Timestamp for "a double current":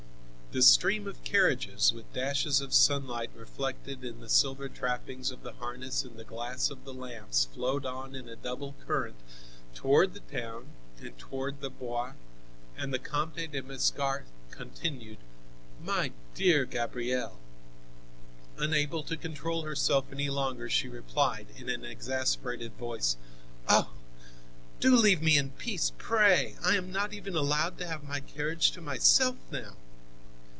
8.27-9.15